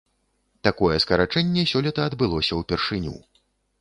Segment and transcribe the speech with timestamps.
[0.67, 3.15] Такое скарачэнне сёлета адбылося ўпершыню.